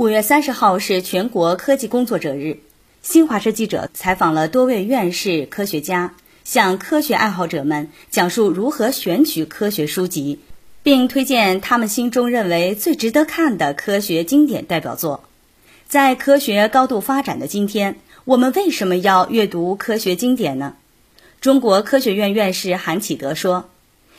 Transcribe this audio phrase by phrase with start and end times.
[0.00, 2.56] 五月三十号是全国科技工作者日，
[3.02, 10.40] 新华社记者采访了多位院士、科学家，向科学爱好者们讲述如何选取科学书籍，
[10.82, 15.22] 并推荐他们心中认为最值得看的科学经典代表作。
[15.86, 20.76] 在科学高度发展的今天，我们为什么要阅读科学经典呢？
[21.42, 23.68] 中国科学院院士韩启德说：“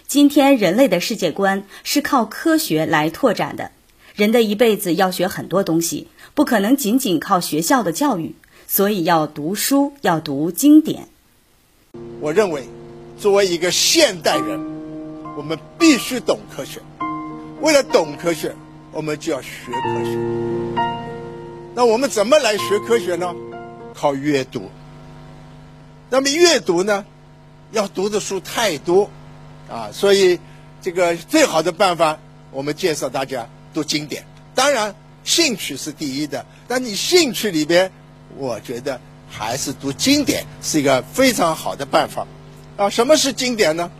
[0.05, 3.71] 今天人类的世界观是靠科学来拓展的。”
[4.15, 8.35] 人的一辈子要学很多东西，不可能仅仅靠学校的教育，
[8.67, 11.07] 所以要读书，要读经典。
[12.19, 12.67] 我认为，
[13.17, 14.59] 作为一个现代人，
[15.37, 16.81] 我们必须懂科学。
[17.61, 18.53] 为了懂科学，
[18.91, 20.17] 我们就要学科学。
[21.73, 23.33] 那我们怎么来学科学呢？
[23.93, 24.69] 靠阅读。
[26.09, 27.05] 那么阅读呢，
[27.71, 29.09] 要读的书太多，
[29.69, 30.39] 啊，所以
[30.81, 32.19] 这个最好的办法，
[32.51, 33.47] 我们介绍大家。
[33.73, 34.93] 读经典，当然
[35.23, 37.91] 兴趣是第一的，但你兴趣里边，
[38.37, 38.99] 我觉得
[39.29, 42.27] 还是读经典是一个非常好的办法。
[42.77, 43.91] 啊，什么是经典呢？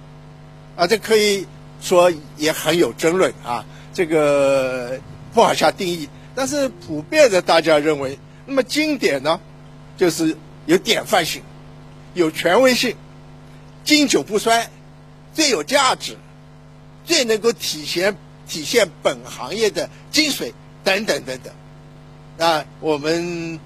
[0.76, 1.46] 啊，这可以
[1.82, 3.64] 说也很有争论啊，
[3.94, 5.00] 这个
[5.34, 6.10] 不好下定义。
[6.34, 9.40] 但是普遍的大家认为，那么经典呢，
[9.98, 10.36] 就是
[10.66, 11.44] 有典范性，
[12.14, 12.96] 有权威性，
[13.84, 14.70] 经久不衰，
[15.34, 16.18] 最有价值，
[17.06, 18.16] 最能够体现。
[18.48, 20.52] 体现本行业的精髓
[20.84, 21.54] 等等等等，
[22.38, 23.60] 那我们